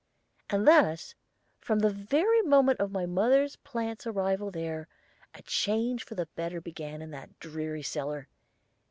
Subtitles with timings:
[0.49, 1.13] And thus,
[1.59, 4.87] from the very moment of my mother plant's arrival there,
[5.35, 8.27] a change for the better began in that dreary cellar.